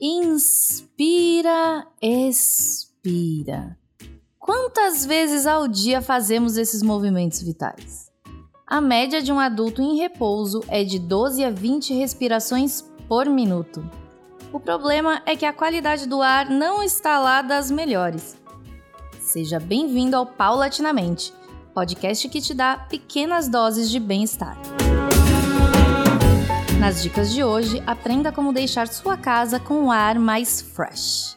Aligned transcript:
Inspira, 0.00 1.84
expira. 2.00 3.76
Quantas 4.38 5.04
vezes 5.04 5.44
ao 5.44 5.66
dia 5.66 6.00
fazemos 6.00 6.56
esses 6.56 6.84
movimentos 6.84 7.42
vitais? 7.42 8.08
A 8.64 8.80
média 8.80 9.20
de 9.20 9.32
um 9.32 9.40
adulto 9.40 9.82
em 9.82 9.96
repouso 9.96 10.62
é 10.68 10.84
de 10.84 11.00
12 11.00 11.44
a 11.44 11.50
20 11.50 11.94
respirações 11.94 12.82
por 13.08 13.26
minuto. 13.26 13.84
O 14.52 14.60
problema 14.60 15.20
é 15.26 15.34
que 15.34 15.44
a 15.44 15.52
qualidade 15.52 16.06
do 16.06 16.22
ar 16.22 16.48
não 16.48 16.80
está 16.80 17.18
lá 17.18 17.42
das 17.42 17.68
melhores. 17.68 18.36
Seja 19.20 19.58
bem-vindo 19.58 20.16
ao 20.16 20.24
Paulatinamente, 20.24 21.34
podcast 21.74 22.28
que 22.28 22.40
te 22.40 22.54
dá 22.54 22.86
pequenas 22.88 23.48
doses 23.48 23.90
de 23.90 23.98
bem-estar. 23.98 24.56
Nas 26.80 27.02
dicas 27.02 27.32
de 27.32 27.42
hoje, 27.42 27.82
aprenda 27.84 28.30
como 28.30 28.52
deixar 28.52 28.86
sua 28.86 29.16
casa 29.16 29.58
com 29.58 29.74
um 29.74 29.90
ar 29.90 30.16
mais 30.16 30.60
fresh. 30.60 31.36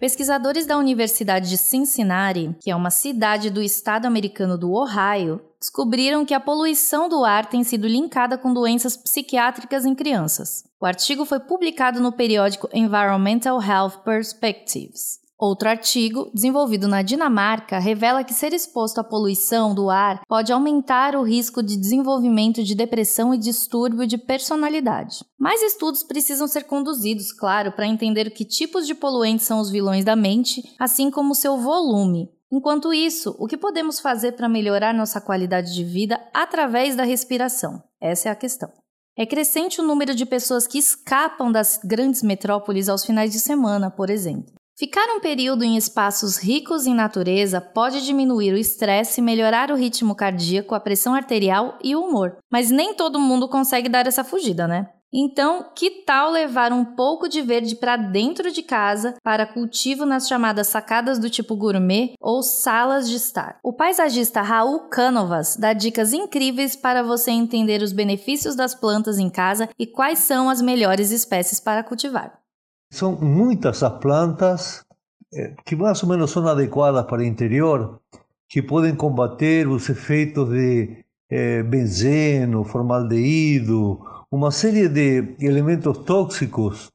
Pesquisadores 0.00 0.66
da 0.66 0.76
Universidade 0.76 1.48
de 1.48 1.56
Cincinnati, 1.56 2.54
que 2.60 2.68
é 2.68 2.74
uma 2.74 2.90
cidade 2.90 3.50
do 3.50 3.62
estado 3.62 4.06
americano 4.06 4.58
do 4.58 4.72
Ohio, 4.72 5.40
descobriram 5.60 6.24
que 6.24 6.34
a 6.34 6.40
poluição 6.40 7.08
do 7.08 7.24
ar 7.24 7.46
tem 7.46 7.62
sido 7.62 7.86
linkada 7.86 8.36
com 8.36 8.52
doenças 8.52 8.96
psiquiátricas 8.96 9.86
em 9.86 9.94
crianças. 9.94 10.64
O 10.80 10.86
artigo 10.86 11.24
foi 11.24 11.38
publicado 11.38 12.00
no 12.00 12.10
periódico 12.10 12.68
Environmental 12.72 13.62
Health 13.62 14.02
Perspectives. 14.04 15.20
Outro 15.38 15.68
artigo, 15.68 16.28
desenvolvido 16.34 16.88
na 16.88 17.00
Dinamarca, 17.00 17.78
revela 17.78 18.24
que 18.24 18.34
ser 18.34 18.52
exposto 18.52 18.98
à 18.98 19.04
poluição 19.04 19.72
do 19.72 19.88
ar 19.88 20.20
pode 20.26 20.52
aumentar 20.52 21.14
o 21.14 21.22
risco 21.22 21.62
de 21.62 21.76
desenvolvimento 21.76 22.64
de 22.64 22.74
depressão 22.74 23.32
e 23.32 23.38
distúrbio 23.38 24.04
de 24.04 24.18
personalidade. 24.18 25.24
Mais 25.38 25.62
estudos 25.62 26.02
precisam 26.02 26.48
ser 26.48 26.64
conduzidos, 26.64 27.30
claro, 27.30 27.70
para 27.70 27.86
entender 27.86 28.30
que 28.30 28.44
tipos 28.44 28.84
de 28.84 28.96
poluentes 28.96 29.46
são 29.46 29.60
os 29.60 29.70
vilões 29.70 30.04
da 30.04 30.16
mente, 30.16 30.74
assim 30.76 31.08
como 31.08 31.36
seu 31.36 31.56
volume. 31.56 32.28
Enquanto 32.50 32.92
isso, 32.92 33.36
o 33.38 33.46
que 33.46 33.56
podemos 33.56 34.00
fazer 34.00 34.32
para 34.32 34.48
melhorar 34.48 34.92
nossa 34.92 35.20
qualidade 35.20 35.72
de 35.72 35.84
vida 35.84 36.20
através 36.34 36.96
da 36.96 37.04
respiração? 37.04 37.80
Essa 38.00 38.28
é 38.28 38.32
a 38.32 38.36
questão. 38.36 38.72
É 39.16 39.24
crescente 39.24 39.80
o 39.80 39.84
número 39.84 40.16
de 40.16 40.26
pessoas 40.26 40.66
que 40.66 40.78
escapam 40.78 41.52
das 41.52 41.78
grandes 41.84 42.24
metrópoles 42.24 42.88
aos 42.88 43.04
finais 43.04 43.30
de 43.30 43.38
semana, 43.38 43.88
por 43.88 44.10
exemplo. 44.10 44.57
Ficar 44.78 45.08
um 45.08 45.18
período 45.18 45.64
em 45.64 45.76
espaços 45.76 46.36
ricos 46.36 46.86
em 46.86 46.94
natureza 46.94 47.60
pode 47.60 48.04
diminuir 48.04 48.52
o 48.52 48.56
estresse, 48.56 49.20
melhorar 49.20 49.72
o 49.72 49.74
ritmo 49.74 50.14
cardíaco, 50.14 50.72
a 50.72 50.78
pressão 50.78 51.14
arterial 51.14 51.76
e 51.82 51.96
o 51.96 52.02
humor. 52.04 52.36
Mas 52.48 52.70
nem 52.70 52.94
todo 52.94 53.18
mundo 53.18 53.48
consegue 53.48 53.88
dar 53.88 54.06
essa 54.06 54.22
fugida, 54.22 54.68
né? 54.68 54.88
Então, 55.12 55.72
que 55.74 56.04
tal 56.04 56.30
levar 56.30 56.72
um 56.72 56.84
pouco 56.84 57.28
de 57.28 57.42
verde 57.42 57.74
para 57.74 57.96
dentro 57.96 58.52
de 58.52 58.62
casa 58.62 59.16
para 59.20 59.46
cultivo 59.46 60.06
nas 60.06 60.28
chamadas 60.28 60.68
sacadas 60.68 61.18
do 61.18 61.28
tipo 61.28 61.56
gourmet 61.56 62.12
ou 62.20 62.40
salas 62.40 63.08
de 63.08 63.16
estar? 63.16 63.58
O 63.64 63.72
paisagista 63.72 64.42
Raul 64.42 64.88
Canovas 64.90 65.56
dá 65.56 65.72
dicas 65.72 66.12
incríveis 66.12 66.76
para 66.76 67.02
você 67.02 67.32
entender 67.32 67.82
os 67.82 67.92
benefícios 67.92 68.54
das 68.54 68.76
plantas 68.76 69.18
em 69.18 69.28
casa 69.28 69.68
e 69.76 69.88
quais 69.88 70.20
são 70.20 70.48
as 70.48 70.62
melhores 70.62 71.10
espécies 71.10 71.58
para 71.58 71.82
cultivar. 71.82 72.38
São 72.90 73.16
muitas 73.16 73.82
as 73.82 73.92
plantas 73.98 74.84
eh, 75.32 75.54
que 75.64 75.76
mais 75.76 76.02
ou 76.02 76.08
menos 76.08 76.30
são 76.30 76.46
adequadas 76.46 77.04
para 77.04 77.22
o 77.22 77.24
interior, 77.24 78.00
que 78.48 78.62
podem 78.62 78.94
combater 78.94 79.68
os 79.68 79.88
efeitos 79.88 80.48
de 80.48 81.04
eh, 81.30 81.62
benzeno, 81.62 82.64
formaldeído, 82.64 84.00
uma 84.30 84.50
série 84.50 84.88
de 84.88 85.36
elementos 85.40 85.98
tóxicos 85.98 86.90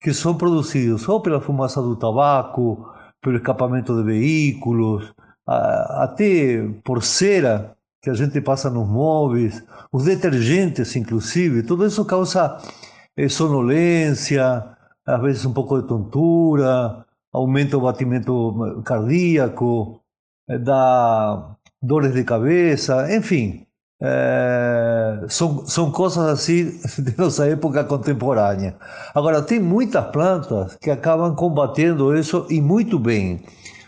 que 0.00 0.12
são 0.12 0.36
produzidos 0.36 1.08
ou 1.08 1.20
pela 1.20 1.40
fumaça 1.40 1.80
do 1.80 1.96
tabaco, 1.96 2.88
pelo 3.20 3.36
escapamento 3.36 3.96
de 3.96 4.02
veículos, 4.02 5.14
até 5.46 6.62
por 6.84 7.02
cera 7.02 7.76
que 8.00 8.10
a 8.10 8.14
gente 8.14 8.40
passa 8.40 8.68
nos 8.68 8.88
móveis, 8.88 9.64
os 9.92 10.04
detergentes 10.04 10.96
inclusive, 10.96 11.62
tudo 11.62 11.86
isso 11.86 12.04
causa 12.04 12.58
eh, 13.16 13.28
sonolência, 13.28 14.64
às 15.06 15.20
vezes 15.20 15.44
um 15.44 15.52
pouco 15.52 15.80
de 15.80 15.88
tontura, 15.88 17.04
aumenta 17.32 17.76
o 17.76 17.80
batimento 17.80 18.82
cardíaco, 18.84 20.00
eh, 20.48 20.58
dá 20.58 21.56
dores 21.80 22.12
de 22.14 22.24
cabeça, 22.24 23.14
enfim, 23.14 23.66
é, 24.00 25.24
são, 25.28 25.64
são 25.66 25.90
coisas 25.92 26.18
assim 26.18 26.80
de 27.02 27.16
nossa 27.16 27.46
época 27.48 27.84
contemporânea. 27.84 28.76
Agora, 29.14 29.42
tem 29.42 29.60
muitas 29.60 30.04
plantas 30.06 30.76
que 30.76 30.90
acabam 30.90 31.34
combatendo 31.36 32.16
isso 32.16 32.46
e 32.50 32.60
muito 32.60 32.98
bem. 32.98 33.44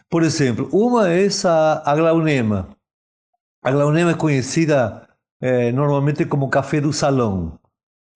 Por 0.08 0.22
exemplo, 0.22 0.68
uma 0.72 1.10
é 1.10 1.26
essa 1.26 1.82
a 1.84 1.96
glaunema. 1.96 2.68
A 3.62 3.72
glaunema 3.72 4.12
é 4.12 4.14
conhecida 4.14 5.08
é, 5.40 5.72
normalmente 5.72 6.24
como 6.24 6.48
café 6.48 6.80
do 6.80 6.92
salão 6.92 7.58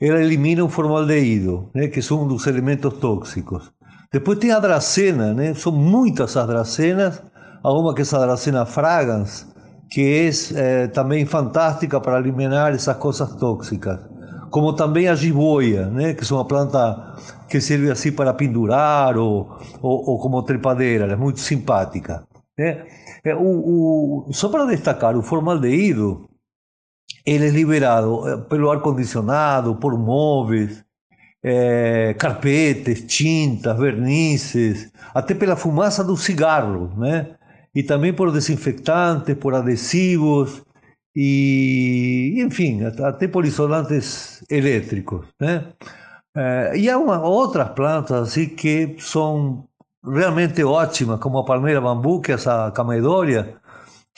ela 0.00 0.22
elimina 0.22 0.64
o 0.64 0.68
formaldeído, 0.68 1.68
né, 1.74 1.88
que 1.88 2.00
são 2.00 2.22
um 2.22 2.28
dos 2.28 2.46
elementos 2.46 2.94
tóxicos. 2.94 3.72
Depois 4.12 4.38
tem 4.38 4.52
a 4.52 4.60
dracena, 4.60 5.34
né, 5.34 5.54
são 5.54 5.72
muitas 5.72 6.36
as 6.36 6.46
dracenas, 6.46 7.22
há 7.62 7.72
uma 7.72 7.94
que 7.94 8.02
é 8.02 8.04
a 8.12 8.18
dracena 8.18 8.64
fragans, 8.64 9.46
que 9.90 10.00
é, 10.00 10.30
é 10.54 10.86
também 10.86 11.26
fantástica 11.26 12.00
para 12.00 12.18
eliminar 12.20 12.72
essas 12.72 12.96
coisas 12.96 13.34
tóxicas. 13.36 13.98
Como 14.50 14.72
também 14.72 15.08
a 15.08 15.14
jiboia, 15.14 15.86
né, 15.86 16.14
que 16.14 16.24
é 16.24 16.34
uma 16.34 16.46
planta 16.46 17.16
que 17.48 17.60
serve 17.60 17.90
assim 17.90 18.12
para 18.12 18.32
pendurar 18.32 19.16
ou, 19.16 19.58
ou, 19.82 20.10
ou 20.10 20.18
como 20.18 20.42
trepadeira, 20.42 21.04
ela 21.04 21.14
é 21.14 21.16
muito 21.16 21.40
simpática. 21.40 22.22
Né? 22.56 22.86
É, 23.24 23.34
o, 23.34 24.26
o, 24.28 24.32
só 24.32 24.48
para 24.48 24.64
destacar, 24.66 25.16
o 25.16 25.22
formaldeído 25.22 26.27
ele 27.24 27.46
é 27.46 27.50
liberado 27.50 28.28
eh, 28.28 28.36
pelo 28.48 28.70
ar-condicionado, 28.70 29.76
por 29.76 29.98
móveis, 29.98 30.84
é, 31.42 32.14
carpetes, 32.14 33.04
tintas, 33.06 33.78
vernizes, 33.78 34.90
até 35.14 35.34
pela 35.34 35.56
fumaça 35.56 36.02
do 36.02 36.16
cigarro, 36.16 36.92
né? 36.96 37.36
E 37.74 37.82
também 37.82 38.12
por 38.12 38.32
desinfectantes, 38.32 39.34
por 39.36 39.54
adesivos 39.54 40.62
e, 41.14 42.34
enfim, 42.38 42.84
até 42.84 43.28
por 43.28 43.44
isolantes 43.44 44.44
elétricos, 44.50 45.26
né? 45.40 45.66
É, 46.36 46.72
e 46.76 46.88
há 46.90 46.98
uma, 46.98 47.20
outras 47.20 47.70
plantas 47.70 48.28
assim 48.28 48.48
que 48.48 48.96
são 48.98 49.66
realmente 50.04 50.62
ótimas, 50.62 51.20
como 51.20 51.38
a 51.38 51.44
palmeira 51.44 51.80
bambu, 51.80 52.20
que 52.20 52.32
é 52.32 52.34
essa 52.34 52.70
camedória, 52.72 53.56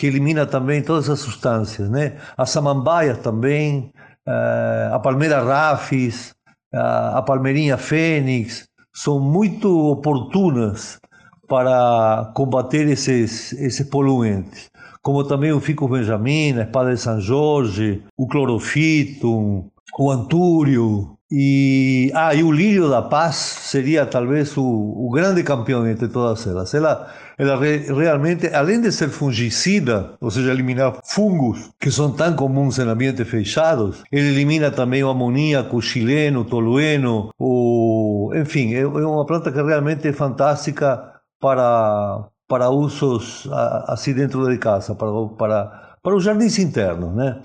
que 0.00 0.06
elimina 0.06 0.46
também 0.46 0.80
todas 0.80 1.10
as 1.10 1.20
substâncias, 1.20 1.90
né? 1.90 2.16
As 2.34 2.48
samambaias 2.48 3.18
também, 3.18 3.92
eh, 4.26 4.90
a 4.90 4.98
palmeira 4.98 5.42
rafis, 5.42 6.32
a 6.72 7.20
palmeirinha 7.20 7.76
fênix, 7.76 8.66
são 8.94 9.20
muito 9.20 9.68
oportunas 9.90 10.98
para 11.46 12.32
combater 12.34 12.88
esses, 12.88 13.52
esses 13.52 13.86
poluentes. 13.90 14.70
Como 15.02 15.22
também 15.22 15.52
o 15.52 15.60
fico 15.60 15.86
benjamin, 15.86 16.58
a 16.58 16.62
espada 16.62 16.94
de 16.94 17.00
São 17.00 17.20
Jorge, 17.20 18.02
o 18.16 18.26
clorofito, 18.26 19.66
o 20.00 20.10
antúrio, 20.10 21.18
e, 21.30 22.10
ah, 22.14 22.34
e 22.34 22.42
o 22.42 22.50
lírio 22.50 22.88
da 22.88 23.02
paz 23.02 23.36
seria 23.36 24.06
talvez 24.06 24.56
o, 24.56 24.64
o 24.64 25.10
grande 25.10 25.42
campeão 25.42 25.86
entre 25.86 26.08
todas 26.08 26.46
elas. 26.46 26.72
Ela, 26.72 27.06
ela 27.36 27.60
re, 27.60 27.80
realmente, 27.92 28.46
além 28.46 28.80
de 28.80 28.90
ser 28.92 29.10
fungicida, 29.10 30.14
ou 30.18 30.30
seja, 30.30 30.52
eliminar 30.52 31.00
fungos 31.04 31.70
que 31.78 31.90
são 31.90 32.10
tão 32.12 32.34
comuns 32.34 32.78
em 32.78 32.88
ambientes 32.88 33.28
fechados, 33.28 34.02
ele 34.10 34.28
elimina 34.28 34.70
também 34.70 35.04
o 35.04 35.10
amoníaco, 35.10 35.76
o 35.76 35.82
chileno, 35.82 36.40
o 36.40 36.44
tolueno, 36.46 37.28
o, 37.38 38.32
enfim, 38.34 38.72
é, 38.72 38.80
é 38.80 38.86
uma 38.86 39.26
planta 39.26 39.52
que 39.52 39.62
realmente 39.62 40.08
é 40.08 40.14
fantástica 40.14 41.12
para, 41.38 42.26
para 42.48 42.70
usos 42.70 43.46
assim 43.86 44.14
dentro 44.14 44.48
de 44.50 44.56
casa, 44.56 44.94
para, 44.94 45.10
para, 45.36 45.96
para 46.02 46.16
os 46.16 46.24
jardins 46.24 46.58
internos, 46.58 47.14
né? 47.14 47.42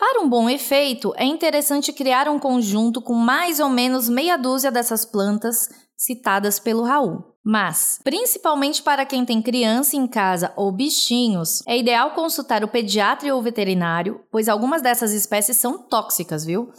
Para 0.00 0.20
um 0.22 0.28
bom 0.30 0.48
efeito, 0.48 1.12
é 1.14 1.26
interessante 1.26 1.92
criar 1.92 2.26
um 2.26 2.38
conjunto 2.38 3.02
com 3.02 3.12
mais 3.12 3.60
ou 3.60 3.68
menos 3.68 4.08
meia 4.08 4.38
dúzia 4.38 4.72
dessas 4.72 5.04
plantas 5.04 5.68
citadas 5.94 6.58
pelo 6.58 6.84
Raul. 6.84 7.22
Mas, 7.44 8.00
principalmente 8.02 8.82
para 8.82 9.04
quem 9.04 9.26
tem 9.26 9.42
criança 9.42 9.96
em 9.96 10.06
casa 10.06 10.54
ou 10.56 10.72
bichinhos, 10.72 11.62
é 11.66 11.76
ideal 11.76 12.12
consultar 12.12 12.64
o 12.64 12.68
pediatra 12.68 13.34
ou 13.34 13.42
veterinário, 13.42 14.24
pois 14.32 14.48
algumas 14.48 14.80
dessas 14.80 15.12
espécies 15.12 15.58
são 15.58 15.76
tóxicas, 15.76 16.46
viu? 16.46 16.72